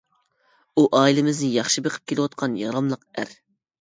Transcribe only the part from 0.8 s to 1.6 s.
ئائىلىمىزنى